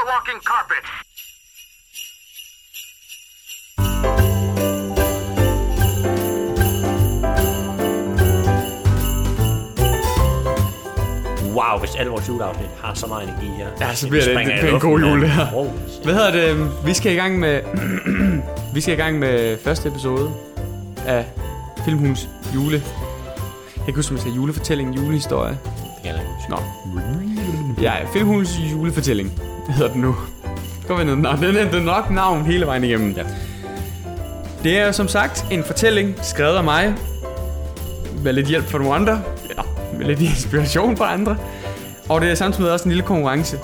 [0.00, 0.84] a walking carpet.
[11.54, 13.66] Wow, hvis alle vores juleafsnit har så meget energi her.
[13.80, 15.52] Ja, så bliver det- det bliver en god jul, det her.
[15.54, 15.72] Wow.
[16.04, 16.70] Hvad hedder det?
[16.86, 17.60] Vi skal i gang med...
[18.74, 20.30] vi skal i gang med første episode
[21.06, 21.24] af
[21.84, 22.82] Filmhus jule...
[23.76, 25.50] Jeg kan huske, jeg sagde julefortælling, julehistorie.
[25.50, 26.22] Det kan jeg.
[26.48, 26.56] Nå.
[27.82, 29.32] Ja, Filmhus julefortælling
[29.72, 30.16] hedder den nu.
[30.86, 31.06] Kom.
[31.06, 33.12] Nå, den er, den er nok navn hele vejen igennem.
[33.12, 33.24] Ja.
[34.62, 36.94] Det er som sagt en fortælling skrevet af mig.
[38.24, 39.22] Med lidt hjælp fra nogle andre.
[39.56, 39.62] Ja,
[39.98, 41.36] med lidt inspiration fra andre.
[42.08, 43.58] Og det er samtidig også en lille konkurrence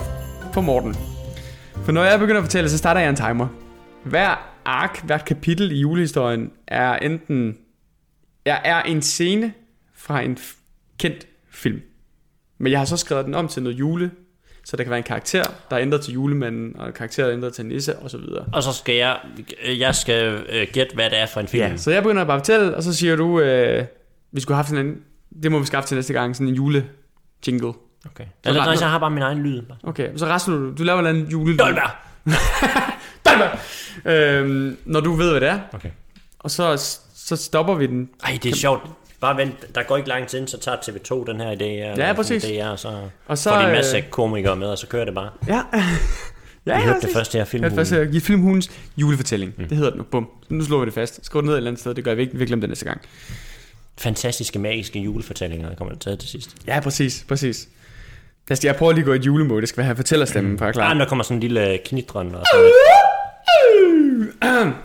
[0.53, 0.95] for Morten.
[1.85, 3.47] For når jeg begynder at fortælle, så starter jeg en timer.
[4.03, 7.57] Hver ark, hvert kapitel i julehistorien er enten
[8.45, 9.53] er, er en scene
[9.95, 10.37] fra en
[10.99, 11.81] kendt film.
[12.57, 14.11] Men jeg har så skrevet den om til noget jule,
[14.69, 17.29] så der kan være en karakter, der er ændret til julemanden, og en karakter, der
[17.29, 18.45] er ændret til nisse, og så videre.
[18.53, 19.17] Og så skal jeg,
[19.77, 21.63] jeg skal øh, gætte, hvad det er for en film.
[21.63, 23.85] Ja, så jeg begynder bare at fortælle, og så siger du, øh,
[24.31, 24.95] vi skulle have haft sådan en,
[25.43, 26.85] det må vi skaffe til næste gang, sådan en jule
[27.47, 27.73] jingle.
[28.11, 28.25] Okay.
[28.45, 29.61] Eller, ret- nej, så jeg har bare min egen lyd.
[29.83, 31.57] Okay, så resten du, du laver en eller anden jule...
[31.57, 31.89] Dolberg!
[33.25, 33.59] Dolberg!
[34.05, 35.89] Øhm, når du ved, hvad det er, Okay.
[36.39, 36.77] og så,
[37.15, 38.09] så stopper vi den.
[38.23, 38.81] Ej, det er sjovt.
[39.21, 41.99] Bare vent, der går ikke lang tid, så tager TV2 den her idé.
[42.01, 42.43] Ja, præcis.
[42.45, 42.87] Er, og så,
[43.27, 45.29] Og så så, får de en øh, masse komikere med, og så kører det bare.
[45.47, 45.53] Ja.
[46.65, 47.63] ja, ja, hørte det første her Jeg film.
[47.63, 49.53] hørte først at give filmhundens julefortælling.
[49.57, 49.67] Mm.
[49.67, 50.03] Det hedder den nu.
[50.03, 50.29] Bum.
[50.49, 51.25] Nu slår vi det fast.
[51.25, 51.93] Skriv det ned et eller andet sted.
[51.93, 52.37] Det gør vi ikke.
[52.37, 53.01] Vi glemmer det næste gang.
[53.97, 56.49] Fantastiske, magiske julefortællinger, der kommer der taget til sidst.
[56.67, 57.25] Ja, præcis.
[57.27, 57.67] Præcis.
[58.49, 59.61] Jeg, skal, jeg prøver lige at gå i et julemode.
[59.61, 60.93] Det skal være fortællerstemmen, for at Ja, klar.
[60.93, 62.45] der kommer sådan en lille knitren og noget.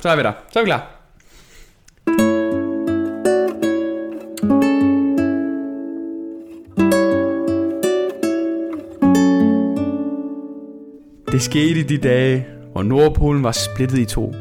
[0.02, 0.32] Så er vi der.
[0.52, 1.01] Så er vi klar.
[11.32, 14.34] Det skete i de dage, hvor Nordpolen var splittet i to,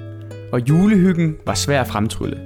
[0.51, 2.39] og julehyggen var svær at fremtrylle.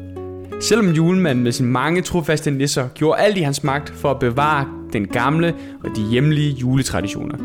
[0.62, 4.68] Selvom julemanden med sine mange trofaste nisser gjorde alt i hans magt for at bevare
[4.94, 5.54] den gamle
[5.84, 7.38] og de hjemlige juletraditioner,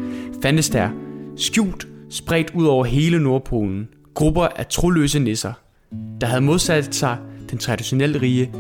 [0.43, 0.89] fandtes der
[1.37, 5.53] skjult spredt ud over hele Nordpolen grupper af troløse nisser,
[6.21, 7.17] der havde modsat sig
[7.51, 8.53] den traditionelle rige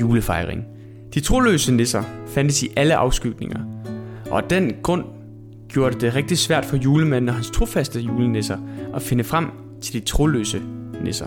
[0.00, 0.64] julefejring.
[1.14, 3.60] De troløse nisser fandtes i alle afskygninger,
[4.30, 5.04] og af den grund
[5.74, 8.58] gjorde det rigtig svært for julemanden og hans trofaste julenisser
[8.94, 9.46] at finde frem
[9.82, 10.62] til de troløse
[11.04, 11.26] nisser.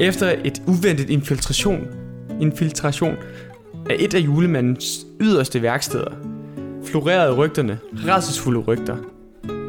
[0.00, 1.86] Efter et uventet infiltration,
[2.40, 3.16] infiltration
[3.90, 6.10] af et af julemandens yderste værksteder,
[6.84, 8.96] florerede rygterne, rædselsfulde rygter.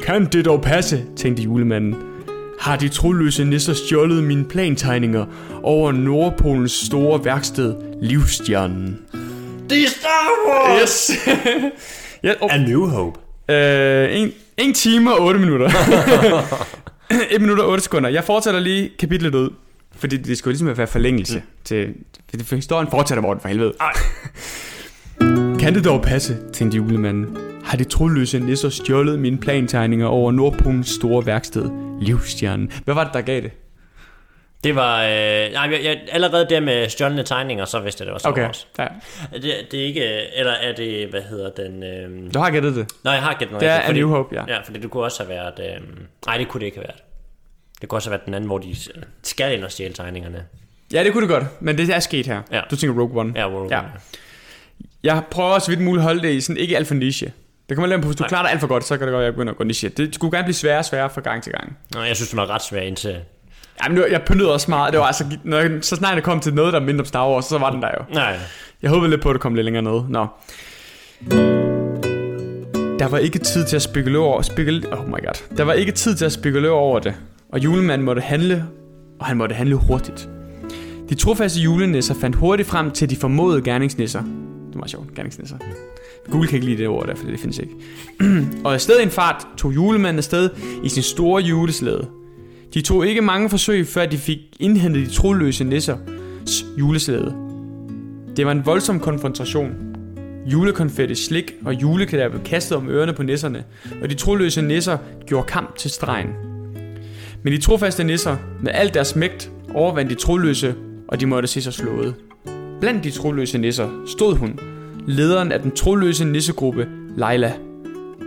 [0.02, 1.96] Kan det dog passe, tænkte julemanden.
[2.60, 5.26] Har de troløse nisser stjålet mine plantegninger
[5.62, 8.98] over Nordpolens store værksted, Livstjernen?
[9.70, 11.10] Det er Star Wars!
[11.10, 11.10] Yes!
[12.22, 13.20] ja, oh, A New Hope.
[13.48, 15.70] øh, en, en time og 8 minutter.
[17.34, 18.10] 1 minut og 8 sekunder.
[18.10, 19.50] Jeg fortsætter lige kapitlet ud.
[19.96, 21.44] Fordi det skulle ligesom være forlængelse mm.
[21.64, 21.94] til...
[22.30, 23.72] For for historien fortsætter, Morten, for helvede.
[23.80, 23.92] Ej.
[25.58, 27.36] Kan det dog passe, tænkte julemanden.
[27.64, 31.70] Har de troløse nisser stjålet mine plantegninger over Nordpolens store værksted,
[32.00, 32.70] Livstjernen?
[32.84, 33.50] Hvad var det, der gav det?
[34.64, 35.02] Det var...
[35.02, 35.08] Øh,
[35.52, 38.42] nej, jeg, jeg, allerede der med stjålne tegninger, så vidste jeg, det var Star Okay,
[38.44, 38.68] Wars.
[38.78, 38.86] ja.
[39.32, 40.36] Det, det er ikke...
[40.36, 41.08] Eller er det...
[41.08, 41.82] Hvad hedder den...
[41.82, 42.34] Øh...
[42.34, 42.86] Du har gættet det.
[43.04, 43.60] Nå, jeg har gættet noget.
[43.60, 44.44] Det er rigtigt, A New Hope, ja.
[44.48, 45.60] Ja, fordi det kunne også have været...
[45.60, 45.86] Øh...
[46.26, 47.02] Nej, det kunne det ikke have været.
[47.80, 48.76] Det kunne også have været den anden, hvor de
[49.22, 50.44] skal ind og stjæle tegningerne.
[50.92, 52.42] Ja, det kunne det godt, men det er sket her.
[52.52, 52.60] Ja.
[52.70, 53.32] Du tænker Rogue One.
[53.36, 53.80] Ja, hvor Ja.
[55.02, 57.32] Jeg prøver også så vidt muligt at holde det i sådan ikke alt for niche.
[57.68, 58.28] Det kommer lidt på, hvis du Nej.
[58.28, 59.88] klarer det alt for godt, så kan det godt at jeg begynder at gå niche.
[59.88, 61.78] Det skulle gerne blive sværere og sværere fra gang til gang.
[61.94, 63.16] Nå, jeg synes, det var ret svært indtil...
[63.84, 64.92] Jamen, nu, jeg pyntede også meget.
[64.92, 67.28] Det var altså, når jeg, så snart jeg kom til noget, der mindre om Star
[67.30, 68.14] Wars, så var den der jo.
[68.14, 68.36] Nej,
[68.82, 70.00] Jeg håbede lidt på, at det kom lidt længere ned.
[70.08, 70.26] Nå.
[72.98, 74.42] Der var ikke tid til at spekulere over...
[74.42, 75.56] Spekul oh my god.
[75.56, 77.14] Der var ikke tid til at spekulere over det.
[77.52, 78.64] Og julemanden måtte handle,
[79.20, 80.28] og han måtte handle hurtigt.
[81.08, 84.22] De trofaste julenisser fandt hurtigt frem til de formodede gerningsnisser.
[84.72, 85.56] Det var sjovt, gerningsnisser.
[86.30, 87.72] Google kan ikke lide det ord der, for det findes ikke.
[88.64, 90.50] og i stedet en fart tog julemanden afsted
[90.84, 92.06] i sin store juleslæde.
[92.78, 97.34] De tog ikke mange forsøg, før de fik indhentet de troløse nissers juleslæde.
[98.36, 99.70] Det var en voldsom konfrontation.
[100.46, 103.64] Julekonfetti, slik og juleklæder blev kastet om ørerne på nisserne,
[104.02, 106.28] og de troløse nisser gjorde kamp til stregen.
[107.42, 110.74] Men de trofaste nisser, med al deres mægt, overvandt de troløse,
[111.08, 112.14] og de måtte se sig slået.
[112.80, 114.58] Blandt de troløse nisser stod hun,
[115.06, 117.52] lederen af den troløse nissegruppe, Leila.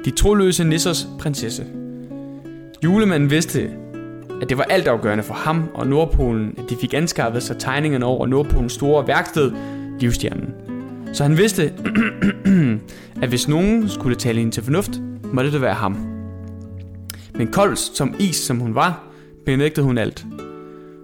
[0.05, 1.65] De troløse nissers prinsesse.
[2.83, 3.69] Julemanden vidste,
[4.41, 8.27] at det var altafgørende for ham og Nordpolen, at de fik anskaffet sig tegningerne over
[8.27, 9.51] Nordpolens store værksted,
[9.99, 10.53] Livstjernen.
[11.13, 11.73] Så han vidste,
[13.23, 14.91] at hvis nogen skulle tale hende til fornuft,
[15.33, 15.97] måtte det være ham.
[17.35, 19.03] Men kold som is, som hun var,
[19.45, 20.25] benægtede hun alt.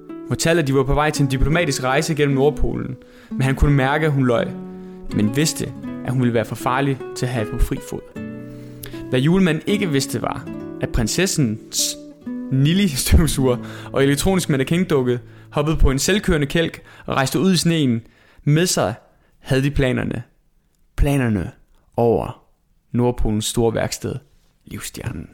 [0.07, 2.95] Hun fortalte, at de var på vej til en diplomatisk rejse gennem Nordpolen,
[3.31, 4.47] men han kunne mærke, at hun løj,
[5.15, 5.71] men vidste,
[6.05, 8.01] at hun ville være for farlig til at have på fri fod.
[9.09, 10.47] Hvad julemanden ikke vidste var,
[10.81, 11.96] at prinsessens
[12.51, 13.57] Nilly støvsuger
[13.93, 15.19] og elektronisk mannequin-dukke
[15.51, 18.01] hoppede på en selvkørende kælk og rejste ud i sneen.
[18.43, 18.93] Med sig
[19.39, 20.23] havde de planerne.
[20.97, 21.51] Planerne
[21.97, 22.43] over
[22.91, 24.15] Nordpolens store værksted,
[24.65, 25.29] Livstjernen.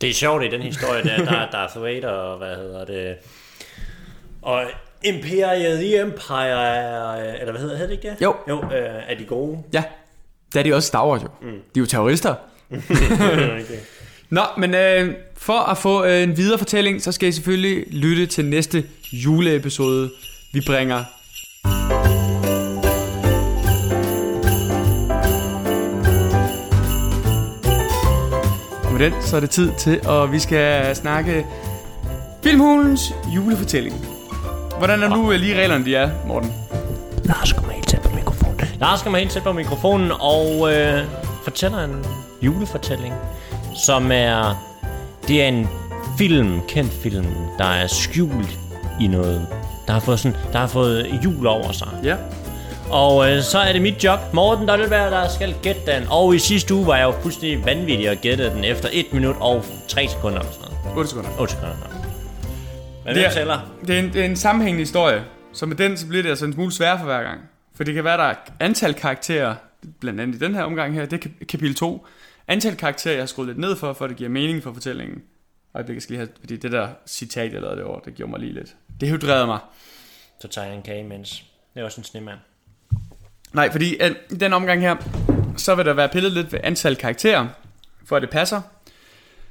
[0.00, 3.16] Det er sjovt i den historie, der, der er Darth Vader og hvad hedder det...
[4.42, 4.64] Og
[5.04, 8.22] Imperiet, The Empire, er, eller hvad hedder, hedder det ikke det?
[8.22, 8.36] Jo.
[8.48, 9.62] Jo, øh, er de gode.
[9.72, 9.84] Ja,
[10.52, 11.28] det er de også Star Wars jo.
[11.40, 11.48] Mm.
[11.48, 12.34] De er jo terrorister.
[12.70, 13.80] okay.
[14.30, 18.26] Nå, men øh, for at få øh, en videre fortælling, så skal I selvfølgelig lytte
[18.26, 20.10] til næste juleepisode,
[20.52, 21.04] vi bringer.
[28.84, 31.46] Og med den, så er det tid til, at vi skal snakke
[32.42, 33.94] Filmhulens julefortælling.
[34.78, 36.52] Hvordan er nu øh, lige reglerne, de er, Morten?
[37.24, 38.60] Lars kommer helt tæt på mikrofonen.
[38.80, 41.04] Lars kommer helt tæt på mikrofonen og øh,
[41.44, 42.04] fortæller en
[42.42, 43.14] julefortælling,
[43.84, 44.62] som er...
[45.28, 45.68] Det er en
[46.18, 47.26] film, kendt film,
[47.58, 48.58] der er skjult
[49.00, 49.46] i noget.
[49.86, 51.88] Der har fået, sådan, der har fået jul over sig.
[52.04, 52.16] Ja.
[52.90, 56.02] Og øh, så er det mit job, Morten, være, der skal gætte den.
[56.10, 59.36] Og i sidste uge var jeg jo fuldstændig vanvittig at gætte den efter 1 minut
[59.40, 60.98] og 3 sekunder eller sådan noget.
[60.98, 61.30] 8 sekunder.
[61.40, 61.74] 8 sekunder.
[63.04, 63.58] Men Det er- tæller?
[63.86, 65.22] Det er, en, det er en sammenhængende historie,
[65.52, 67.40] så med den så bliver det altså en smule sværere for hver gang.
[67.76, 69.54] For det kan være, der er antal karakterer,
[70.00, 72.06] blandt andet i den her omgang her, det er kap- kapitel 2.
[72.48, 75.22] Antal karakterer, jeg har skruet lidt ned for, for at det giver mening for fortællingen.
[75.72, 78.30] Og det skal lige have, fordi det der citat, jeg lavede det over, det gjorde
[78.30, 78.76] mig lige lidt.
[79.00, 79.58] Det hydrerede mig.
[80.40, 81.44] Så tager jeg en kage imens.
[81.74, 82.38] Det er også en snemand.
[83.52, 84.96] Nej, fordi at, i den omgang her,
[85.56, 87.48] så vil der være pillet lidt ved antal karakterer,
[88.04, 88.62] for at det passer.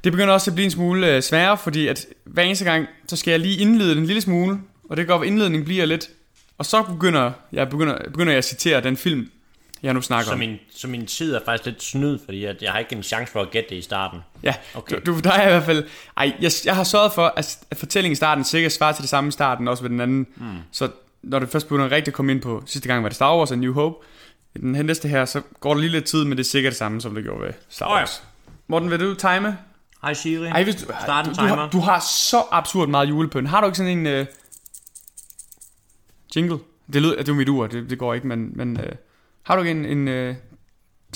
[0.03, 3.15] Det begynder også at blive en smule øh, sværere, fordi at hver eneste gang, så
[3.15, 4.59] skal jeg lige indlede den en lille smule,
[4.89, 6.09] og det går, at indledningen bliver lidt,
[6.57, 9.31] og så begynder jeg, begynder, begynder jeg at citere den film,
[9.85, 10.39] jeg nu snakker Så om.
[10.39, 13.31] min, så min tid er faktisk lidt snyd, fordi at jeg har ikke en chance
[13.33, 14.19] for at gætte det i starten.
[14.43, 14.95] Ja, Okay.
[15.05, 15.83] du, du, der er i hvert fald...
[16.17, 19.09] Ej, jeg, jeg har sørget for, at, at fortællingen i starten sikkert svarer til det
[19.09, 20.27] samme i starten, også ved den anden.
[20.35, 20.45] Mm.
[20.71, 20.89] Så
[21.23, 23.51] når det først begynder rigtig at komme ind på, sidste gang var det Star Wars
[23.51, 24.05] og New Hope,
[24.61, 26.77] den her næste her, så går der lige lidt tid, men det er sikkert det
[26.77, 27.97] samme, som det gjorde ved Star Åh ja.
[27.97, 28.23] Wars.
[28.67, 29.57] Morten, vil du time?
[30.01, 30.47] Hej Siri.
[30.47, 31.47] Ej, hvis du, Start du, du, timer.
[31.55, 33.49] har, du har så absurd meget julepynt.
[33.49, 34.25] Har du ikke sådan en uh,
[36.35, 36.57] jingle?
[36.93, 38.83] Det lyder, det er jo mit ur, det, det går ikke, men, men uh,
[39.45, 40.35] har du ikke en, en uh,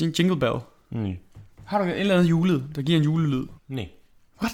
[0.02, 0.56] jing- jingle bell?
[0.92, 1.18] Nej.
[1.66, 3.48] Har du ikke en eller anden julelyd, der giver en julelyd?
[3.68, 3.90] Nej.
[4.42, 4.52] What?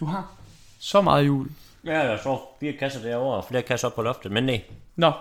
[0.00, 0.32] Du har
[0.78, 1.48] så meget jul.
[1.84, 4.62] Ja, jeg så fire kasser derovre og flere kasser op på loftet, men nej.
[4.96, 5.12] Nå,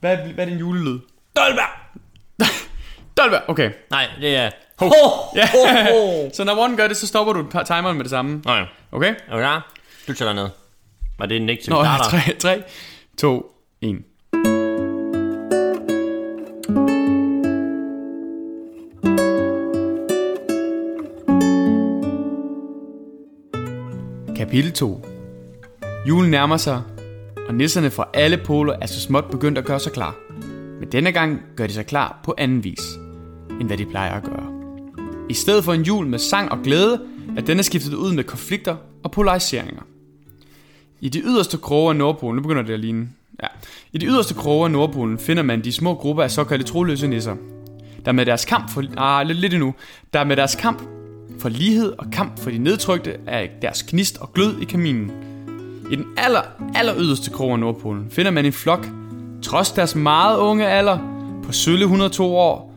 [0.00, 0.98] hvad, hvad er din julelyd?
[1.36, 1.68] Dolberg!
[3.16, 3.72] Dolberg, okay.
[3.90, 4.50] Nej, det er...
[4.78, 4.86] Ho.
[4.86, 4.92] Ho!
[5.36, 5.48] Ja.
[5.52, 6.30] Ho, ho.
[6.34, 8.42] Så når Morten gør det, så stopper du timeren med det samme.
[8.44, 8.64] Nå ja.
[8.92, 9.14] Okay?
[9.28, 9.60] Er
[10.08, 10.48] du tæller ned.
[11.18, 12.20] Var det en ikke til Nå, starter?
[12.20, 12.62] 3, 3,
[13.18, 14.02] 2, 1.
[24.54, 25.06] Kapitel 2
[26.08, 26.82] Julen nærmer sig,
[27.48, 30.16] og nisserne fra alle poler er så småt begyndt at gøre sig klar.
[30.80, 32.80] Men denne gang gør de sig klar på anden vis,
[33.60, 34.46] end hvad de plejer at gøre.
[35.30, 37.00] I stedet for en jul med sang og glæde,
[37.36, 39.82] er denne skiftet ud med konflikter og polariseringer.
[41.00, 43.08] I de yderste kroge af Nordpolen, nu begynder det at ligne.
[43.42, 43.48] Ja.
[43.92, 47.36] I de yderste kroge af Nordpolen finder man de små grupper af såkaldte troløse nisser,
[48.04, 49.74] der med deres kamp for, ah, lidt, lidt endnu,
[50.12, 50.82] der med deres kamp
[51.44, 55.10] for lighed og kamp for de nedtrykte er deres knist og glød i kaminen.
[55.90, 56.40] I den aller,
[56.74, 58.88] aller yderste krog af Nordpolen finder man en flok,
[59.42, 60.98] trods deres meget unge alder,
[61.42, 62.74] på sølle 102 år,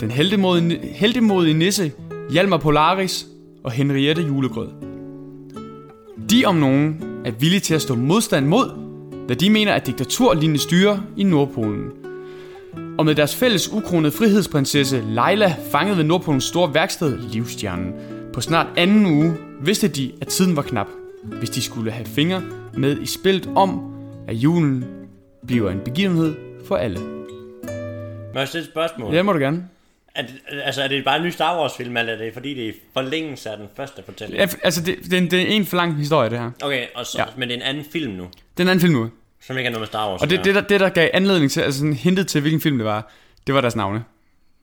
[0.00, 1.92] den heldemodige, heldemodige nisse,
[2.30, 3.26] Hjalmar Polaris
[3.64, 4.68] og Henriette Julegrød.
[6.30, 8.70] De om nogen er villige til at stå modstand mod,
[9.28, 12.07] da de mener, at diktaturlignende styre i Nordpolen.
[12.98, 17.92] Og med deres fælles ukronede frihedsprinsesse Leila fanget ved Nordpolens store værksted Livstjernen
[18.32, 20.86] på snart anden uge, vidste de, at tiden var knap,
[21.24, 22.42] hvis de skulle have fingre
[22.74, 23.94] med i spillet om,
[24.28, 24.84] at julen
[25.46, 26.36] bliver en begivenhed
[26.66, 27.00] for alle.
[28.34, 29.14] Må jeg stille et spørgsmål?
[29.14, 29.68] Det må du gerne.
[30.14, 32.54] Er det, altså, er det bare en ny Star Wars film, eller er det fordi,
[32.54, 34.38] det er forlængelse af den første fortælling?
[34.38, 36.50] Ja, altså, det, det, er en, det er en for lang historie, det her.
[36.62, 37.24] Okay, og så, Ja.
[37.24, 37.30] ja.
[37.36, 39.10] men det er en anden film nu, Det er en anden film nu.
[39.46, 41.50] Som ikke har noget med Star Wars Og det, det, der, det, der gav anledning
[41.50, 43.12] til, altså sådan hintet til, hvilken film det var,
[43.46, 44.04] det var deres navne.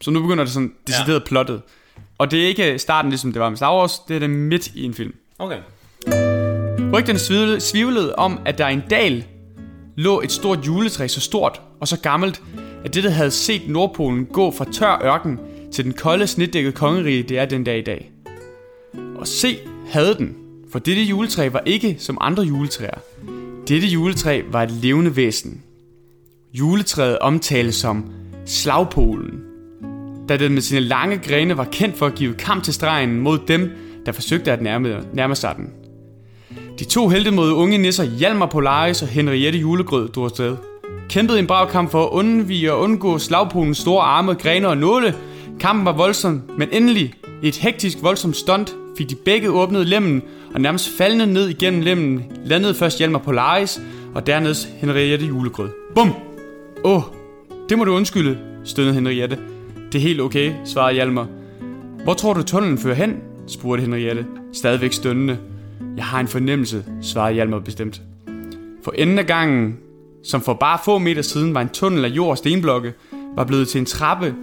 [0.02, 1.26] Så nu begynder det sådan decideret ja.
[1.26, 1.62] plottet.
[2.18, 4.68] Og det er ikke starten, ligesom det var med Star Wars, det er det midt
[4.68, 5.16] i en film.
[5.40, 5.58] Okay.
[6.94, 9.26] Rygterne svivlede, svivlede om, at der i en dal
[9.96, 12.42] lå et stort juletræ så stort og så gammelt,
[12.86, 15.40] at dette havde set Nordpolen gå fra tør ørken
[15.74, 18.12] til den kolde, snedækkede kongerige, det er den dag i dag.
[19.16, 19.58] Og se,
[19.90, 20.38] havde den,
[20.72, 23.00] for dette juletræ var ikke som andre juletræer.
[23.68, 25.62] Dette juletræ var et levende væsen.
[26.54, 28.06] Juletræet omtales som
[28.46, 29.42] slagpolen,
[30.30, 33.40] da den med sine lange grene var kendt for at give kamp til stregen mod
[33.48, 33.70] dem,
[34.06, 35.70] der forsøgte at nærme, nærme sig den.
[36.80, 40.58] De to helte mod unge nisser Hjalmar Polaris og Henriette Julegrød drog afsted.
[41.10, 45.16] Kæmpede en brav kamp for at undvige og undgå slagpolens store arme, grene og nåle.
[45.60, 50.22] Kampen var voldsom, men endelig, i et hektisk voldsomt stunt, fik de begge åbnet lemmen,
[50.54, 53.82] og nærmest faldende ned igennem lemmen, landede først Hjalmar Polaris,
[54.14, 55.70] og dernæst Henriette Julegrød.
[55.96, 56.14] Bum!
[56.84, 57.04] Åh, oh,
[57.70, 59.38] det må du undskylde, stønnede Henriette.
[59.92, 61.28] Det er helt okay, svarede Hjalmar.
[62.04, 63.16] Hvor tror du tunnelen fører hen?
[63.48, 65.38] spurgte Henriette, stadigvæk stønnende.
[65.98, 68.02] Jeg har en fornemmelse, svarede Hjalmar bestemt.
[68.84, 69.78] For enden af gangen,
[70.24, 72.94] som for bare få meter siden var en tunnel af jord og stenblokke,
[73.36, 74.36] var blevet til en trappe,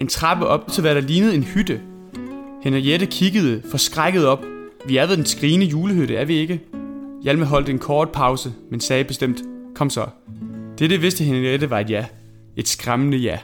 [0.00, 1.80] en trappe op til hvad der lignede en hytte.
[2.62, 4.44] Henriette kiggede forskrækket op.
[4.86, 6.60] Vi er ved den skrigende julehytte, er vi ikke?
[7.22, 9.42] Hjalme holdt en kort pause, men sagde bestemt,
[9.74, 10.06] kom så.
[10.78, 12.06] Det, det vidste Henriette var et ja.
[12.56, 13.38] Et skræmmende ja.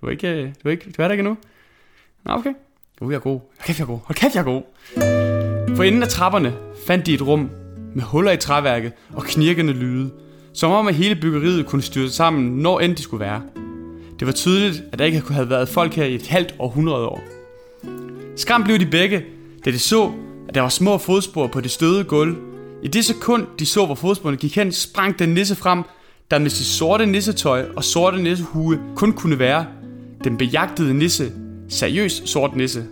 [0.00, 1.36] Du er ikke, øh, du er ikke, du er der ikke endnu?
[2.24, 2.52] Nå, okay.
[3.00, 3.40] Jo, jeg er god.
[3.40, 3.98] Hold kæft, jeg er god.
[4.04, 4.62] Hold kæft, jeg er god.
[5.76, 6.54] For inden af trapperne
[6.86, 7.50] fandt de et rum
[7.94, 10.10] med huller i træværket og knirkende lyde,
[10.54, 13.42] som om at hele byggeriet kunne styrte sammen, når end de skulle være.
[14.18, 17.39] Det var tydeligt, at der ikke havde været folk her i et halvt århundrede år.
[18.36, 19.24] Skræmt blev de begge,
[19.64, 20.12] da de så,
[20.48, 22.36] at der var små fodspor på det støde gulv.
[22.82, 25.82] I det sekund, de så, hvor fodsporene gik hen, sprang den nisse frem,
[26.30, 29.66] der med sit sorte nissetøj og sorte nissehue kun kunne være
[30.24, 31.32] den bejagtede nisse,
[31.68, 32.84] seriøs sort nisse.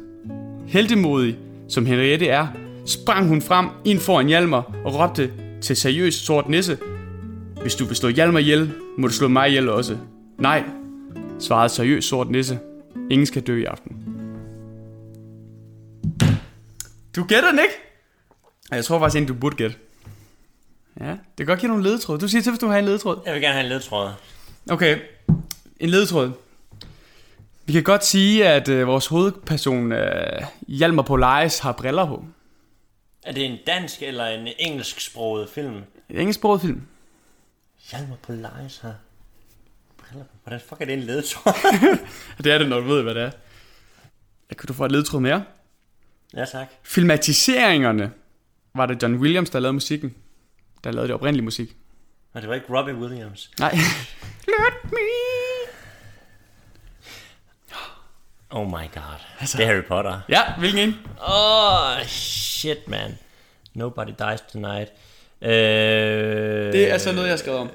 [0.67, 1.37] Heldemodig,
[1.69, 2.47] som Henriette er,
[2.87, 5.31] sprang hun frem ind foran Hjalmar og råbte
[5.61, 6.79] til seriøs sort nisse,
[7.63, 9.97] Hvis du vil slå Hjalmar ihjel, må du slå mig ihjel også.
[10.39, 10.65] Nej,
[11.39, 12.59] svarede seriøs sort nisse.
[13.11, 13.98] Ingen skal dø i aften.
[17.17, 17.75] Du gætter den ikke?
[18.71, 19.77] Jeg tror faktisk ikke, du burde gætte.
[21.01, 22.19] Ja, det kan godt give nogle ledetråd.
[22.19, 23.21] Du siger til, hvis du har en ledetråd.
[23.27, 24.11] Jeg vil gerne have en ledtråd.
[24.71, 24.99] Okay,
[25.81, 26.33] en ledetråd.
[27.65, 32.25] Vi kan godt sige, at øh, vores hovedperson, øh, Hjalmar Polaris, har briller på.
[33.23, 35.75] Er det en dansk eller en engelsksproget film?
[36.09, 36.83] En engelsksproget film.
[37.91, 38.95] Hjalmar Polaris har
[39.99, 40.31] briller på.
[40.45, 41.53] Hvordan fuck er det en ledtråd?
[42.45, 43.31] Det er det, når du ved, hvad det er.
[44.59, 45.45] Kan du få et ledetråd mere?
[46.37, 46.67] Ja, tak.
[46.83, 48.11] Filmatiseringerne
[48.75, 50.15] var det John Williams, der lavede musikken.
[50.85, 51.77] Der lavede det oprindelige musik.
[52.35, 53.51] Og det var ikke Robbie Williams.
[53.59, 53.71] Nej.
[54.47, 54.99] Let me.
[58.51, 59.19] Oh my god.
[59.41, 59.59] Altså.
[59.59, 60.21] Det er Harry Potter.
[60.29, 60.97] Ja, hvilken en?
[61.29, 63.19] Oh, shit, man.
[63.75, 64.93] Nobody dies tonight.
[65.43, 65.51] Øh...
[66.73, 67.71] Det er så noget, jeg har skrevet om.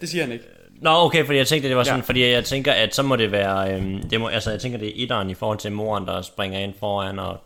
[0.00, 0.44] Det siger han ikke.
[0.80, 2.02] Nå, okay, fordi jeg tænkte, det var sådan, Ja.
[2.02, 2.06] ja.
[2.08, 4.88] fordi jeg tænker, at så må det være, øhm, det må, altså jeg tænker, det
[4.88, 7.40] er etteren i forhold til moren, der springer ind foran, og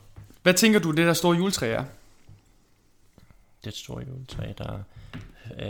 [0.47, 1.85] Hvad tænker du, det der store juletræ er?
[3.65, 4.79] det store juletræ, der,
[5.59, 5.67] øh,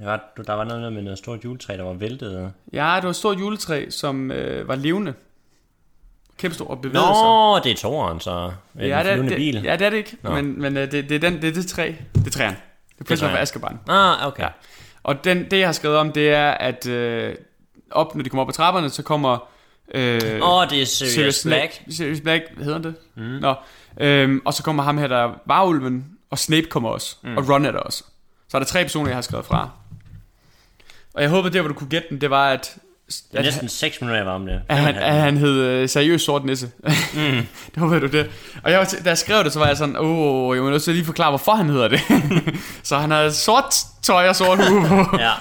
[0.00, 2.52] der var, der var noget med noget stort juletræ, der var væltet.
[2.72, 5.14] Ja, det var et stort juletræ, som øh, var levende.
[6.38, 7.22] Kæmpe stor og bevægede sig.
[7.24, 8.52] Nå, det er toren, så.
[8.78, 9.62] Ja, Ja, det, det, bil.
[9.64, 10.16] ja, det er det ikke.
[10.22, 10.30] Nå.
[10.30, 11.92] Men, men øh, det, det, er den, det er det træ.
[12.14, 12.56] Det er træerne.
[12.88, 13.40] Det er Prisoner træerne.
[13.42, 13.78] Azkaban.
[13.88, 14.42] Ah, okay.
[14.42, 14.48] Ja.
[15.02, 17.34] Og den, det, jeg har skrevet om, det er, at øh,
[17.90, 19.48] op, når de kommer op ad trapperne, så kommer...
[19.94, 21.82] Øh, Åh, oh, det er Sirius Black.
[21.90, 22.94] Sirius Black, hvad hedder det?
[23.14, 23.22] Mm.
[23.22, 23.54] Nå.
[24.00, 27.36] Øhm, og så kommer ham her, der er varulven, og Snape kommer også, mm.
[27.36, 28.04] og Ron er der også.
[28.48, 29.70] Så er der tre personer, jeg har skrevet fra.
[31.14, 32.76] Og jeg håbede, der hvor du kunne gætte den, det var, at,
[33.32, 34.62] Det er næsten 6 minutter, jeg var om det.
[34.68, 36.70] at, han, at han hed øh, seriøs sort nisse.
[37.14, 37.20] Mm.
[37.74, 38.30] det håber du det.
[38.62, 40.82] Og jeg var, da jeg skrev det, så var jeg sådan, åh, jeg må nødt
[40.82, 42.00] til lige forklare, hvorfor han hedder det.
[42.88, 45.18] så han har sort tøj og sort hue på.
[45.18, 45.32] Ja.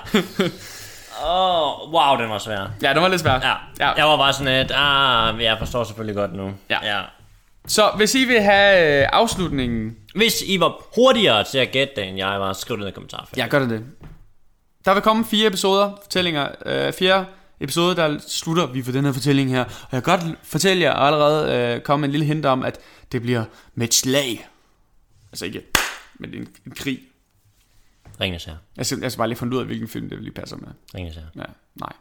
[1.24, 2.68] Oh, wow, den var svær.
[2.82, 3.44] ja, det var lidt svært.
[3.44, 3.54] Ja.
[3.80, 3.92] Ja.
[3.98, 6.52] Jeg var bare sådan et, ah, jeg forstår selvfølgelig godt nu.
[6.70, 6.78] Ja.
[6.84, 7.02] ja.
[7.68, 9.98] Så hvis I vil have øh, afslutningen...
[10.16, 12.92] Hvis I var hurtigere til at gætte det, end jeg var, skriv det ned i
[12.92, 13.38] kommentarfeltet.
[13.38, 13.86] Ja, gør det det.
[14.86, 16.50] Der vil komme fire episoder, fortællinger.
[16.66, 17.26] Øh, fire
[17.60, 19.64] episoder, der slutter vi for den her fortælling her.
[19.64, 22.80] Og jeg kan godt fortælle jer allerede øh, komme en lille hint om, at
[23.12, 23.44] det bliver
[23.76, 24.48] med et slag.
[25.32, 25.64] Altså ikke,
[26.20, 27.00] men en, en krig.
[28.22, 28.56] Ringes her.
[28.78, 30.68] Jeg skal, jeg skal bare lige finde ud af, hvilken film det lige passer med.
[30.96, 31.24] Ringes her.
[31.36, 31.44] Ja,
[31.76, 31.94] nej.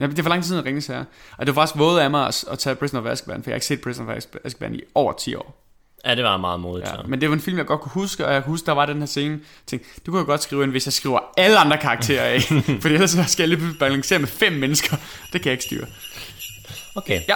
[0.00, 1.04] Ja, det er for lang tid siden at ringe her.
[1.38, 3.54] Og det var faktisk våget af mig at, at tage Prisoner of Azkaban, for jeg
[3.54, 5.60] har ikke set Prisoner of Azkaban i over 10 år.
[6.06, 6.88] Ja, det var meget modigt.
[6.88, 8.72] Ja, men det var en film, jeg godt kunne huske, og jeg kunne huske, der
[8.72, 9.32] var den her scene.
[9.32, 12.40] Jeg tænkte, det kunne jeg godt skrive ind, hvis jeg skriver alle andre karakterer af.
[12.80, 14.96] for ellers så skal jeg lige balancere med fem mennesker.
[15.32, 15.86] Det kan jeg ikke styre.
[16.96, 17.20] Okay.
[17.28, 17.34] Ja.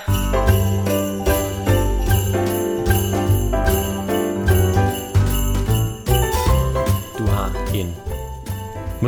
[7.19, 7.95] Du har en...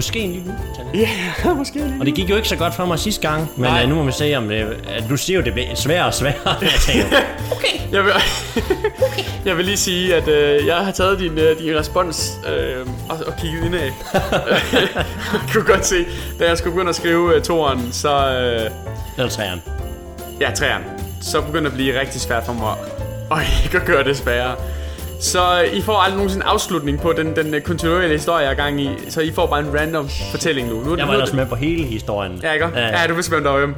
[0.00, 0.96] Måske en lille fortælling.
[1.44, 1.96] Ja, måske lige.
[2.00, 3.82] Og det gik jo ikke så godt for mig sidste gang, men Nej.
[3.82, 4.66] uh, nu må vi se om det...
[4.66, 6.56] Uh, du siger jo, det bliver sværere og sværere.
[6.62, 7.16] jeg tænker,
[7.92, 11.78] Jeg vil, jeg Jeg vil lige sige, at øh, jeg har taget din, øh, din
[11.78, 13.80] respons øh, og, og kigget indad.
[13.80, 13.94] jeg
[15.52, 16.04] kunne godt se,
[16.38, 18.08] da jeg skulle begynde at skrive øh, toeren, så...
[18.08, 18.70] Øh,
[19.18, 19.60] Eller træerne.
[20.40, 20.82] ja, træeren.
[21.22, 22.74] Så begyndte det at blive rigtig svært for mig
[23.30, 24.54] og ikke at gøre det sværere.
[25.20, 28.54] Så øh, I får aldrig nogensinde afslutning på den, den øh, kontinuerlige historie, jeg er
[28.54, 28.90] gang i.
[29.08, 30.74] Så I får bare en random fortælling nu.
[30.74, 32.40] nu er det- Jeg var er ellers med på hele historien.
[32.42, 32.66] Ja, ikke?
[32.74, 33.74] Ja, ja du vil spænde dig om.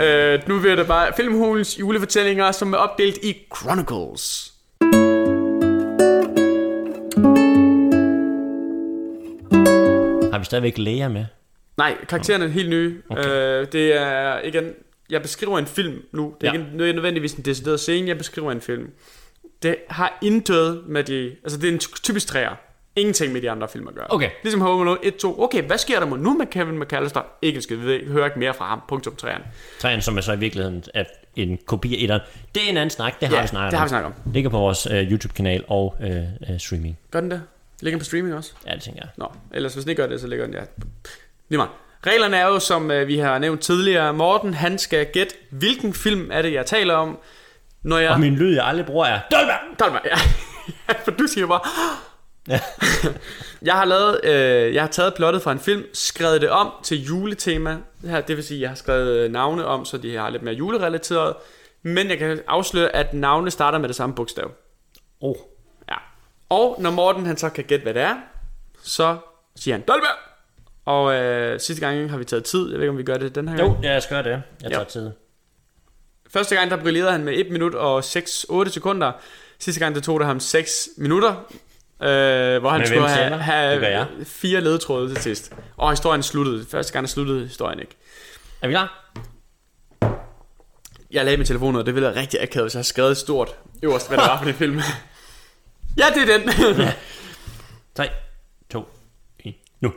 [0.00, 4.52] Øh, nu bliver det bare Filmhulens julefortællinger, som er opdelt i Chronicles.
[10.32, 11.24] Har vi stadigvæk læger med?
[11.76, 12.96] Nej, karaktererne er helt nye.
[13.10, 13.60] Okay.
[13.62, 14.64] Øh, det er igen...
[15.10, 16.34] Jeg beskriver en film nu.
[16.40, 16.58] Det er Ja.
[16.78, 16.84] ja.
[16.84, 18.86] ikke nødvendigvis en decideret scene, jeg beskriver en film.
[19.62, 21.36] Det har intet med de...
[21.42, 22.50] Altså, det er en typisk træer.
[22.96, 24.06] Ingenting med de andre film at gøre.
[24.08, 24.30] Okay.
[24.42, 25.42] Ligesom Home Alone 1, 2.
[25.42, 27.22] Okay, hvad sker der nu med Kevin McAllister?
[27.42, 28.80] Ikke skid, vi hører ikke mere fra ham.
[28.88, 29.44] Punktum træerne.
[29.80, 31.04] Træerne, som er så i virkeligheden er
[31.36, 32.20] en kopi af etteren.
[32.54, 33.86] Det er en anden snak, det har Ja, vi snakket det har om.
[33.86, 34.32] vi snakket om.
[34.32, 36.98] Ligger på vores uh, YouTube-kanal og uh, uh, streaming.
[37.10, 37.42] Gør den det?
[37.80, 38.52] Ligger den på streaming også?
[38.66, 39.08] Ja, det tænker jeg.
[39.16, 40.60] Nå, ellers hvis den ikke gør det, så ligger den ja.
[41.48, 41.70] Lige meget.
[42.06, 46.30] Reglerne er jo, som øh, vi har nævnt tidligere, Morten han skal gætte, hvilken film
[46.32, 47.18] er det, jeg taler om,
[47.86, 48.10] når jeg...
[48.10, 49.20] Og min lyd, jeg aldrig bruger, er...
[49.30, 49.58] Dolberg!
[49.80, 50.16] Dolma, ja.
[51.04, 51.60] For du siger bare...
[52.48, 52.60] Ja.
[53.68, 57.04] jeg har lavet, øh, jeg har taget plottet fra en film, skrevet det om til
[57.04, 57.76] juletema.
[58.02, 60.42] Det, her, det vil sige, jeg har skrevet øh, navne om, så de har lidt
[60.42, 61.34] mere julerelateret.
[61.82, 64.50] Men jeg kan afsløre, at navne starter med det samme bogstav.
[65.20, 65.34] Oh,
[65.88, 65.94] Ja.
[66.48, 68.14] Og når Morten han så kan gætte, hvad det er,
[68.82, 69.16] så
[69.56, 70.16] siger han Dolberg.
[70.84, 72.60] Og øh, sidste gang har vi taget tid.
[72.70, 73.68] Jeg ved ikke, om vi gør det den her gang.
[73.68, 74.42] jo, jeg skal gøre det.
[74.62, 74.84] Jeg tager Ja.
[74.88, 75.10] tid.
[76.32, 79.12] Første gang, der brillerede han med 1 minut og 6-8 sekunder.
[79.58, 81.30] Sidste gang, der tog det ham 6 minutter.
[82.02, 85.52] Øh, hvor han Men skulle have, have fire ledetråde til sidst.
[85.76, 86.66] Og historien sluttede.
[86.70, 87.96] Første gang, der sluttede historien ikke.
[88.62, 89.12] Er vi klar?
[91.10, 93.16] Jeg lagde min telefon ud, og det ville være rigtig akavet, hvis jeg havde skrevet
[93.16, 94.80] stort øverst, hvad det var for en film.
[95.98, 96.88] ja, det er den.
[97.96, 98.08] 3,
[98.70, 98.88] 2,
[99.44, 99.92] 1, nu.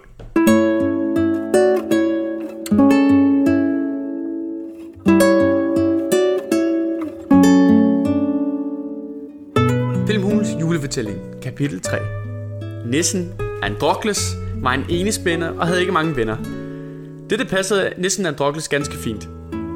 [10.94, 11.98] Filmhulens julefortælling, kapitel 3.
[12.86, 16.38] Nissen, Androkles, var en enespænder og havde ikke mange venner.
[17.30, 19.30] Dette passede nissen Androkles ganske fint,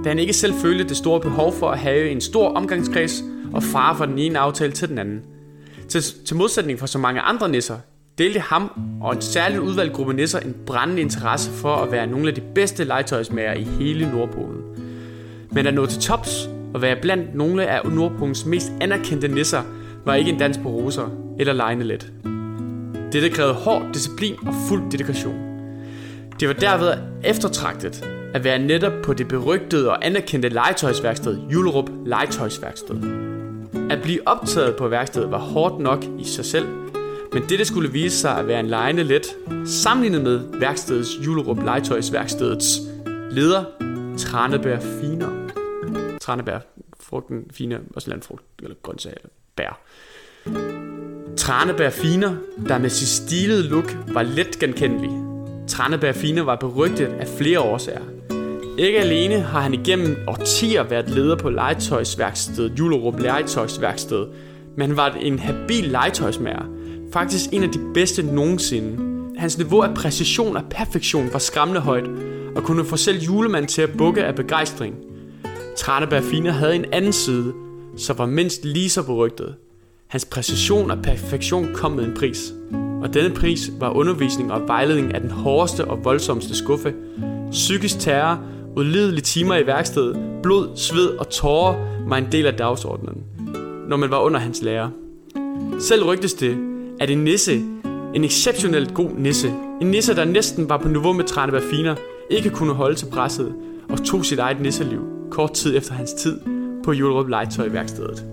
[0.04, 3.24] da han ikke selv følte det store behov for at have en stor omgangskreds
[3.54, 5.22] og fare fra den ene aftale til den anden.
[5.90, 7.78] Til, til modsætning for så mange andre nisser,
[8.18, 8.72] delte ham
[9.02, 12.42] og en særligt udvalgt gruppe nisser en brændende interesse for at være nogle af de
[12.56, 14.62] bedste legetøjsmager i hele Nordpolen.
[15.52, 19.64] Men at nå til tops og være blandt nogle af Nordpolens mest anerkendte nisser,
[20.06, 22.12] var ikke en dans på roser eller lejende let.
[23.14, 25.54] Dette krævede hård disciplin og fuld dedikation.
[26.40, 32.96] Det var derved eftertragtet at være netop på det berygtede og anerkendte legetøjsværksted Julerup Legetøjsværksted.
[33.90, 36.68] At blive optaget på værkstedet var hårdt nok i sig selv,
[37.34, 39.28] men dette skulle vise sig at være en lejende let,
[39.66, 42.80] sammenlignet med værkstedets Julerup Legetøjsværkstedets
[43.32, 43.64] leder,
[44.18, 45.50] Tranebær Finer.
[46.22, 46.60] Tranebær,
[47.00, 49.18] frugten, fine, også landfrugt, eller grøntsager,
[49.56, 49.80] bær.
[51.38, 52.36] Tranebær Finer,
[52.68, 55.12] der med sit stilede look var let genkendelig.
[55.68, 58.02] Tranebær Finer var berygtet af flere årsager.
[58.78, 64.28] Ikke alene har han igennem årtier været leder på legetøjsværkstedet Julerup Legetøjsværksted,
[64.78, 66.66] men var en habil legetøjsmager.
[67.14, 68.98] Faktisk en af de bedste nogensinde.
[69.38, 72.10] Hans niveau af præcision og perfektion var skræmmende højt,
[72.56, 74.96] og kunne få selv julemanden til at bukke af begejstring.
[75.78, 77.54] Tranebær Finer havde en anden side,
[77.98, 79.56] som var mindst lige så berygtet.
[80.08, 82.54] Hans præcision og perfektion kom med en pris.
[83.02, 86.94] Og denne pris var undervisning og vejledning af den hårdeste og voldsomste skuffe.
[87.52, 88.40] Psykisk terror,
[88.76, 91.76] udlidelige timer i værkstedet, blod, sved og tårer
[92.08, 93.24] var en del af dagsordenen,
[93.88, 94.90] når man var under hans lærer.
[95.80, 96.58] Selv rygtes det,
[97.00, 97.62] at en nisse,
[98.16, 101.96] en exceptionelt god nisse, en nisse, der næsten var på niveau med Tranebær Finer,
[102.30, 103.54] ikke kunne holde til presset
[103.90, 105.02] og tog sit eget nisseliv
[105.32, 106.40] kort tid efter hans tid
[106.84, 108.26] på Julerup Legetøjværkstedet.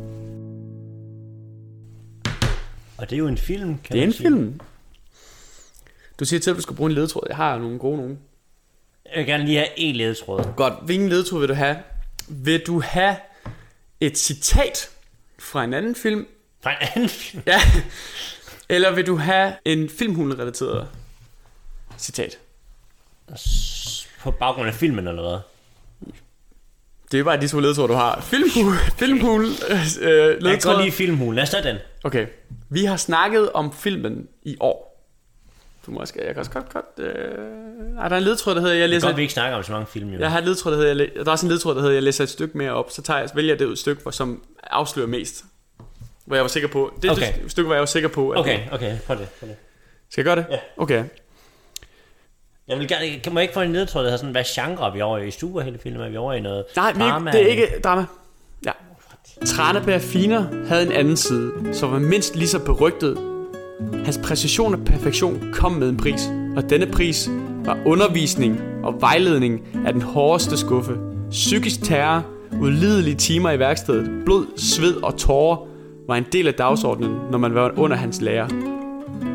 [2.98, 4.22] Og det er jo en film, kan Det er en sige.
[4.22, 4.60] film.
[6.20, 7.22] Du siger til, at du skal bruge en ledetråd.
[7.28, 8.18] Jeg har nogle gode nogen.
[9.06, 10.44] Jeg vil gerne lige have en ledetråd.
[10.56, 10.74] Godt.
[10.84, 11.76] Hvilken ledetråd vil du have?
[12.28, 13.16] Vil du have
[14.00, 14.90] et citat
[15.38, 16.26] fra en anden film?
[16.62, 17.42] Fra en anden film.
[17.46, 17.60] Ja.
[18.68, 20.88] Eller vil du have en filmhulen-relateret
[21.98, 22.38] citat?
[24.22, 25.38] På baggrund af filmen eller hvad?
[27.12, 28.20] Det er bare de to ledetråd, du har.
[28.20, 29.50] Filmhul, filmhul øh,
[30.00, 31.34] Jeg kan godt lide filmhulen.
[31.34, 31.76] Lad os tage den.
[32.04, 32.26] Okay.
[32.68, 34.90] Vi har snakket om filmen i år.
[35.86, 37.14] Du må også, jeg kan også godt, godt øh...
[37.98, 39.56] Ej, der er en ledetråd, der hedder, jeg Det er læser godt, vi ikke snakker
[39.56, 40.18] om så mange film, jo.
[40.20, 42.02] Jeg har et ledtråd, der hedder, jeg der er også en ledtråd, der hedder, jeg
[42.02, 44.42] læser et stykke mere op, så tager jeg, vælger jeg det ud stykke, hvor- som
[44.62, 45.44] afslører mest.
[46.26, 46.94] hvor jeg var sikker på.
[47.02, 47.32] Det Okay.
[47.42, 48.30] det stykke, hvor jeg var sikker på.
[48.30, 49.28] At Okay, okay, prøv det.
[49.40, 49.56] Prøv det.
[50.10, 50.46] Skal jeg gøre det?
[50.50, 50.58] Ja.
[50.76, 51.04] Okay.
[52.70, 55.00] Jeg vil gerne, kan man ikke få en nedtråd, der sådan, hvad genre er vi
[55.00, 55.28] over i?
[55.28, 57.30] I superheltefilm er vi over i noget Nej, drama?
[57.30, 58.04] det er ikke drama.
[58.66, 58.70] Ja.
[59.46, 63.18] Tranebær Finer havde en anden side, som var mindst lige så berygtet.
[64.04, 67.30] Hans præcision og perfektion kom med en pris, og denne pris
[67.64, 70.92] var undervisning og vejledning af den hårdeste skuffe.
[71.30, 72.22] Psykisk terror,
[72.60, 75.56] ulidelige timer i værkstedet, blod, sved og tårer
[76.06, 78.69] var en del af dagsordenen, når man var under hans lærer.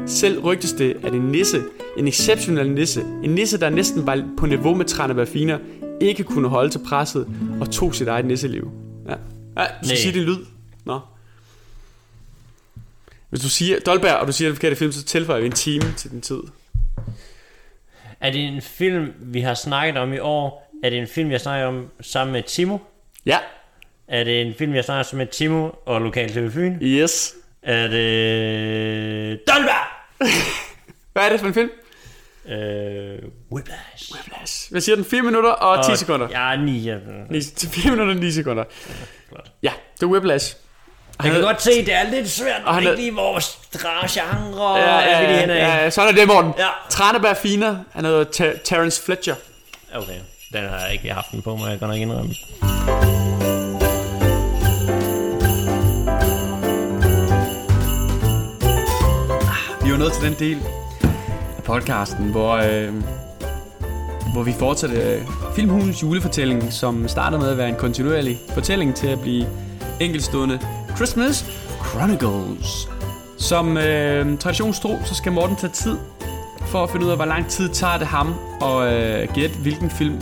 [0.07, 1.63] Selv rygtes det, at en nisse,
[1.97, 5.59] en exceptionel nisse, en nisse, der næsten var på niveau med Tranebær Finer,
[6.01, 7.27] ikke kunne holde til presset
[7.61, 8.71] og tog sit eget nisseliv.
[9.07, 9.15] Ja,
[9.57, 10.37] ja du skal sige din lyd.
[10.85, 10.99] Nå.
[13.29, 15.93] Hvis du siger Dolberg, og du siger den forkerte film, så tilføjer vi en time
[15.97, 16.39] til din tid.
[18.19, 20.71] Er det en film, vi har snakket om i år?
[20.83, 22.77] Er det en film, vi har snakket om sammen med Timo?
[23.25, 23.37] Ja.
[24.07, 26.77] Er det en film, vi har snakket om med Timo og Lokal TV Fyn?
[26.81, 27.33] Yes.
[27.61, 29.39] Er det...
[29.47, 29.94] Dolberg!
[31.13, 31.69] Hvad er det for en film?
[32.47, 33.17] Øh...
[33.51, 34.13] Whiplash.
[34.13, 34.71] Whiplash.
[34.71, 35.05] Hvad siger den?
[35.05, 36.27] 4 minutter og 10 sekunder.
[36.31, 36.79] Ja, 9.
[36.79, 36.95] Ja.
[37.29, 38.63] 9, 4 minutter og 9 sekunder.
[39.29, 39.51] flot.
[39.63, 40.55] Ja, det er Whiplash.
[41.23, 43.59] Jeg kan godt se, det er lidt svært, Og og han er- ikke lige vores
[44.11, 46.53] genre, og Ja, ja, ja, ja, ja, ja, sådan er det, Morten.
[46.57, 46.67] Ja.
[46.89, 49.35] Tranebær Finer, han hedder Ter- Terence Fletcher.
[49.95, 50.19] Okay,
[50.53, 52.33] den har jeg ikke haft den på mig, jeg kan nok indrømme.
[59.83, 60.61] Vi er jo nået til den del
[61.57, 62.93] af podcasten, hvor, øh,
[64.33, 65.21] hvor vi fortsætter øh,
[65.55, 69.47] Filmhulens julefortælling, som starter med at være en kontinuerlig fortælling til at blive
[69.99, 70.59] enkeltstående
[70.95, 71.45] Christmas
[71.89, 72.89] Chronicles.
[73.37, 75.97] Som øh, traditionstro, så skal Morten tage tid
[76.59, 79.89] for at finde ud af, hvor lang tid tager det ham og øh, gætte, hvilken
[79.89, 80.21] film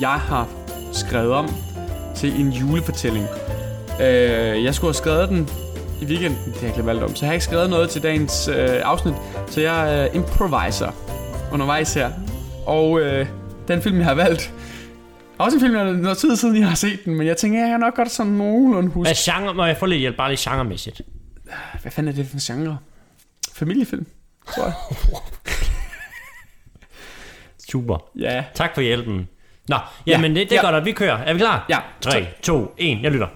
[0.00, 0.48] jeg har
[0.92, 1.48] skrevet om
[2.14, 3.26] til en julefortælling.
[4.00, 5.48] Øh, jeg skulle have skrevet den
[6.02, 8.02] i weekenden, det har jeg glemt alt om, så jeg har ikke skrevet noget til
[8.02, 9.14] dagens øh, afsnit,
[9.48, 10.90] så jeg øh, improviser
[11.52, 12.10] undervejs her.
[12.66, 13.26] Og øh,
[13.68, 14.52] den film, jeg har valgt,
[15.38, 17.60] også en film, jeg har noget tid siden, jeg har set den, men jeg tænker,
[17.60, 19.08] jeg kan nok godt sådan nogenlunde huske.
[19.08, 21.00] Hvad genre, må jeg få lidt hjælp, bare lidt genremæssigt?
[21.82, 22.78] Hvad fanden er det for en genre?
[23.54, 24.06] Familiefilm,
[24.54, 24.72] tror jeg.
[27.70, 27.98] Super.
[28.18, 28.44] ja.
[28.54, 29.28] Tak for hjælpen.
[29.68, 30.66] Nå, jamen det, det er Ja.
[30.66, 31.16] godt, at vi kører.
[31.18, 31.66] Er vi klar?
[31.68, 31.78] Ja.
[32.00, 33.26] 3, 2, 1, jeg lytter.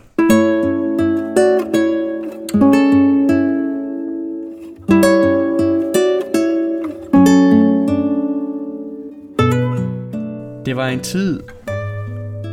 [10.66, 11.40] Det var en tid,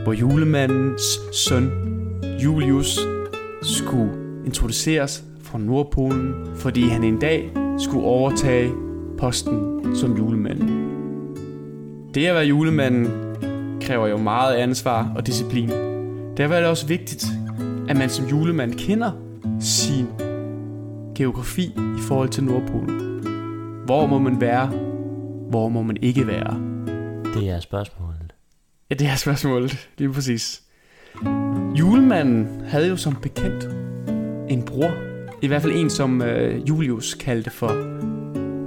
[0.04, 1.72] hvor julemandens søn,
[2.44, 3.00] Julius,
[3.62, 4.12] skulle
[4.46, 8.72] introduceres fra Nordpolen, fordi han en dag skulle overtage
[9.18, 10.60] posten som julemand.
[12.14, 13.08] Det at være julemanden
[13.82, 15.70] kræver jo meget ansvar og disciplin.
[16.38, 17.26] Derfor er det også vigtigt,
[17.90, 19.12] at man som julemand kender
[19.60, 20.06] sin
[21.16, 23.20] geografi i forhold til Nordpolen.
[23.86, 24.68] Hvor må man være?
[25.50, 26.73] Hvor må man ikke være?
[27.34, 28.34] Det er spørgsmålet.
[28.90, 29.90] Ja, det er spørgsmålet.
[29.98, 30.62] Lige præcis.
[31.76, 33.64] Julemanden havde jo som bekendt
[34.52, 34.94] en bror.
[35.42, 37.70] I hvert fald en, som øh, Julius kaldte for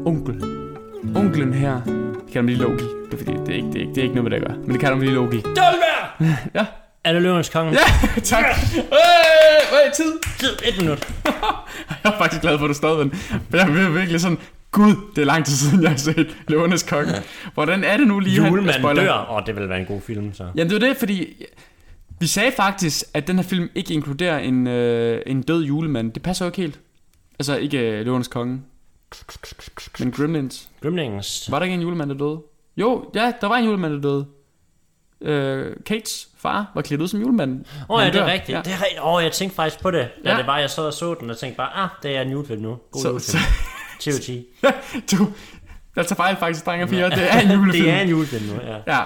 [0.07, 0.42] onkel.
[1.16, 2.85] Onkelen her, det kalder man lige Loki.
[2.85, 4.44] Det er, fordi, det, er ikke, det, er ikke, det er ikke noget, med det
[4.44, 4.59] at gøre.
[4.59, 5.37] Men det kalder man lige Loki.
[5.40, 6.37] Dolberg!
[6.55, 6.66] Ja.
[7.05, 7.72] Er det løvens konge?
[7.72, 8.44] Ja, tak.
[8.76, 8.83] Øh,
[9.70, 10.12] hvad er tid?
[10.38, 11.09] Tid, et minut.
[12.05, 13.11] Jeg er faktisk glad for, at du stod den.
[13.14, 14.38] For jeg er virkelig sådan,
[14.76, 17.12] gud, det er lang tid siden, jeg har set Løvernes Konge.
[17.54, 18.40] Hvordan er det nu lige?
[18.40, 19.02] han- Julemanden spoiler?
[19.02, 20.44] dør, og det vil være en god film, så.
[20.56, 21.46] Jamen det var det, fordi
[22.20, 26.12] vi sagde faktisk, at den her film ikke inkluderer en, øh, en død julemand.
[26.12, 26.80] Det passer jo ikke helt.
[27.38, 28.62] Altså ikke øh, Løvernes Konge,
[30.00, 30.68] men Gremlins.
[30.82, 31.50] Gremlings.
[31.50, 32.40] Var der ikke en julemand, der døde?
[32.76, 34.26] Jo, ja, der var en julemand, der døde.
[35.20, 37.64] Øh, Kates far var klædt ud som julemand.
[37.88, 38.48] Åh oh, ja, Han det er rigtigt.
[38.48, 38.56] Ja.
[38.56, 38.62] Ja.
[38.62, 39.00] Det er rigtigt.
[39.02, 40.36] Åh, oh, jeg tænkte faktisk på det, da Ja.
[40.38, 42.62] det var, jeg sad og så den, og tænkte bare, ah, det er en julefilm
[42.62, 42.78] nu.
[42.90, 43.38] God Så, julefilm.
[43.38, 43.38] så,
[43.98, 44.46] 2010.
[45.12, 45.28] du,
[45.96, 47.09] jeg tager fejl faktisk, drenge og piger.
[47.09, 47.85] Det er en julefilm.
[47.85, 48.76] Det er en julefilm nu, ja.
[48.87, 49.02] Ja.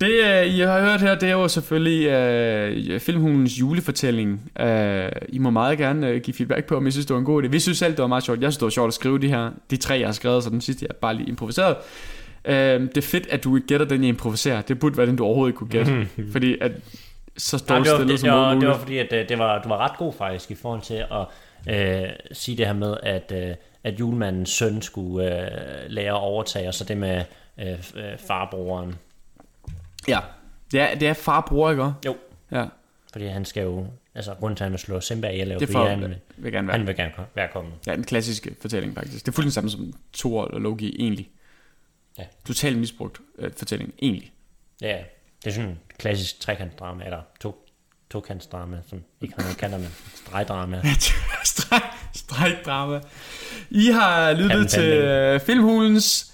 [0.00, 4.50] Det, øh, I har hørt her, det er jo selvfølgelig øh, Filmhulens julefortælling.
[4.60, 7.24] Øh, I må meget gerne øh, give feedback på, om I synes, det var en
[7.24, 7.46] god idé.
[7.46, 8.40] Vi synes selv, det var meget sjovt.
[8.40, 10.50] Jeg synes, det var sjovt at skrive de her, de tre, jeg har skrevet, så
[10.50, 11.76] den sidste, jeg bare lige improviseret.
[12.44, 14.62] Øh, det er fedt, at du ikke gætter den, jeg improviserer.
[14.62, 16.08] Det burde være den, du overhovedet ikke kunne gætte.
[16.32, 16.72] fordi at
[17.38, 18.60] så det, var, stillet det, som det, var, muligt.
[18.60, 20.94] det var fordi, at øh, det var, du var ret god faktisk i forhold til
[21.10, 26.20] at øh, sige det her med, at, øh, at julemandens søn skulle øh, lære at
[26.20, 27.24] overtage, og så det med
[27.58, 28.94] øh, øh, farbroren.
[30.08, 30.20] Ja.
[30.72, 31.92] Det er, det er far og bror, ikke?
[32.06, 32.16] Jo.
[32.52, 32.66] Ja,
[33.12, 35.68] Fordi han skal jo, altså grunden til, at han vil slå Simba ihjel, er det
[35.68, 36.78] for, han, vil gerne være.
[36.78, 37.72] han vil gerne være kongen.
[37.86, 39.26] Ja, den klassiske fortælling faktisk.
[39.26, 41.30] Det er fuldstændig samme som Thor og Loki egentlig.
[42.18, 42.24] Ja.
[42.46, 44.32] Totalt misbrugt øh, fortælling, egentlig.
[44.80, 44.98] Ja,
[45.44, 47.66] det er sådan en klassisk trekantsdrama, eller to,
[48.10, 50.82] tokantsdrama, som ikke har noget kanter med stregdrama.
[51.44, 51.82] Stræk,
[52.14, 53.00] strækdrama.
[53.70, 56.32] I har lyttet til øh, Filmhulens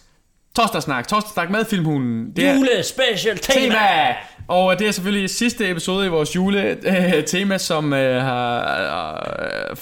[0.56, 1.08] torsdagssnak.
[1.08, 2.32] Torsdagssnak med Filmhulen.
[2.36, 3.64] Det er Jule special tema!
[3.64, 4.14] tema!
[4.48, 9.36] Og det er selvfølgelig sidste episode i vores jule-tema, som øh, har
[9.70, 9.76] øh,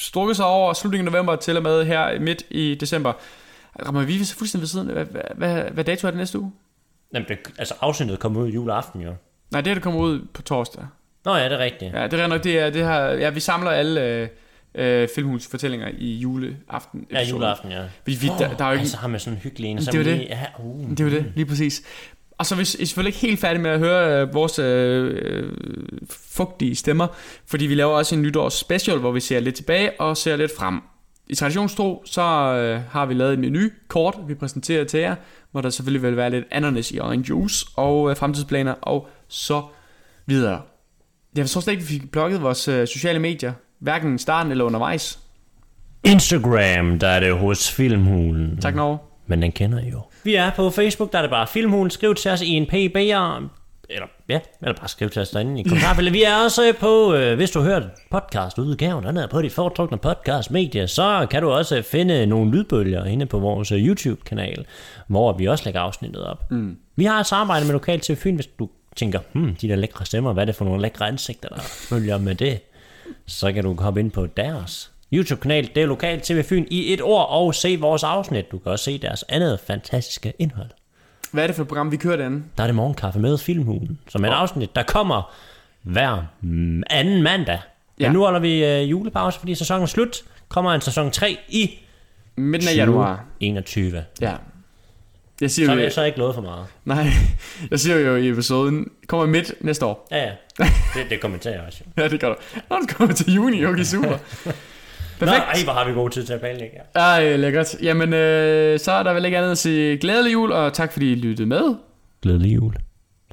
[0.00, 3.12] strukket sig over slutningen af november til og med her midt i december.
[3.86, 4.86] Rammer vi fuldstændig ved siden?
[4.86, 6.52] Hvad, hvad, hvad, hvad dato er det næste uge?
[7.14, 9.12] Jamen, det, altså afsnittet kommer ud juleaften, jo.
[9.50, 10.86] Nej, det er det kommer ud på torsdag.
[11.24, 11.94] Nå ja, det er rigtigt.
[11.94, 14.28] Ja, det er nok, det er, det her, ja, vi samler alle øh,
[14.76, 17.06] øh, filmhus fortællinger i juleaften.
[17.12, 17.82] Ja, juleaften, ja.
[18.04, 19.78] Vi, vi, der, der er jo ikke, Altså har man sådan en hyggelig en.
[19.78, 20.20] Det er jo det.
[20.20, 20.90] Ja, uh.
[20.90, 21.82] det er jo det, lige præcis.
[22.38, 25.52] Og så er vi selvfølgelig ikke helt færdige med at høre øh, vores øh, øh,
[26.10, 27.06] fugtige stemmer,
[27.46, 30.52] fordi vi laver også en nytårs special, hvor vi ser lidt tilbage og ser lidt
[30.56, 30.80] frem.
[31.28, 35.14] I traditionstro, så øh, har vi lavet en menu kort, vi præsenterer til jer,
[35.52, 39.62] hvor der selvfølgelig vil være lidt ananas i orange juice og øh, fremtidsplaner og så
[40.26, 40.60] videre.
[41.36, 44.52] Jeg forstår slet ikke, at vi fik blokket vores øh, sociale medier, hverken i starten
[44.52, 45.18] eller undervejs.
[46.04, 48.58] Instagram, der er det hos Filmhulen.
[48.60, 48.98] Tak, Norge.
[49.26, 50.00] Men den kender I jo.
[50.24, 51.90] Vi er på Facebook, der er det bare Filmhulen.
[51.90, 53.48] Skriv til os i en PB'er.
[53.90, 56.12] Eller, ja, eller bare skriv til os derinde i kommentarfeltet.
[56.12, 60.86] Vi er også på, øh, hvis du har hørt podcastudgaven, er på de foretrukne podcastmedier,
[60.86, 64.66] så kan du også finde nogle lydbølger inde på vores øh, YouTube-kanal,
[65.06, 66.50] hvor vi også lægger afsnittet op.
[66.50, 66.76] Mm.
[66.96, 70.06] Vi har et samarbejde med Lokal TV Fyn, hvis du tænker, hmm, de der lækre
[70.06, 72.60] stemmer, hvad er det for nogle lækre ansigter, der følger med det?
[73.26, 77.02] Så kan du hoppe ind på deres YouTube-kanal, det er Lokal TV Fyn i et
[77.02, 78.52] ord, og se vores afsnit.
[78.52, 80.70] Du kan også se deres andet fantastiske indhold.
[81.32, 82.42] Hvad er det for et program, vi kører derinde?
[82.56, 85.34] Der er det morgenkaffe med Filmhulen, som er et afsnit, der kommer
[85.82, 87.58] hver mm, anden mandag.
[88.00, 88.08] Ja.
[88.08, 90.22] Men nu holder vi øh, julepause, fordi sæsonen er slut.
[90.48, 91.78] Kommer en sæson 3 i
[92.36, 93.14] Midten af januar.
[93.16, 94.04] 2021.
[94.20, 94.34] Ja.
[95.40, 96.66] Jeg siger Så har jeg så ikke lovet for meget.
[96.84, 97.06] nej,
[97.70, 100.08] jeg siger jo i episoden, kommer midt næste år.
[100.10, 100.32] Ja, ja.
[100.94, 101.80] Det, det kommenterer jeg også.
[101.96, 102.34] Ja, det gør du.
[102.70, 104.08] Nå, det kommer til juni, okay, super.
[104.10, 104.16] Nå,
[105.18, 105.40] Perfekt.
[105.42, 106.76] ej, hvor har vi god tid til at planlægge.
[106.96, 107.00] Ja.
[107.00, 107.74] Ej, lækkert.
[107.82, 111.12] Jamen, øh, så er der vel ikke andet at sige glædelig jul, og tak fordi
[111.12, 111.74] I lyttede med.
[112.22, 112.72] Glædelig jul.
[112.72, 112.78] Nå,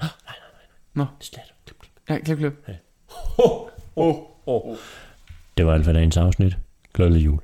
[0.02, 0.66] nej, nej, nej.
[0.94, 1.06] Nå.
[1.20, 1.42] Det er slet.
[1.66, 1.92] Klip, klip.
[2.10, 2.78] Ja, klip, klip.
[3.38, 4.78] Oh, oh, oh.
[5.58, 6.54] Det var alt for dagens afsnit.
[6.94, 7.40] Glædelig jul.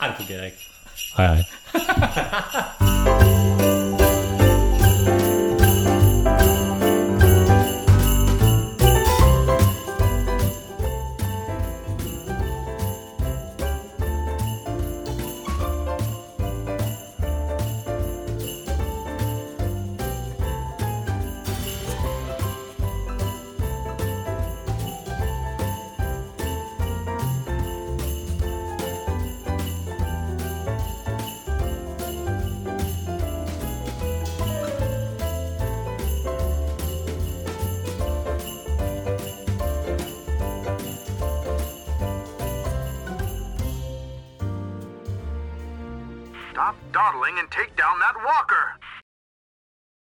[0.00, 0.56] Ej, det fungerer ikke.
[1.16, 1.44] Hej.